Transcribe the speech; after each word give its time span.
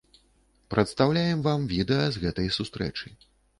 Прадстаўляем 0.73 1.45
вам 1.49 1.69
відэа 1.75 2.09
з 2.17 2.25
гэтай 2.25 2.53
сустрэчы. 2.59 3.17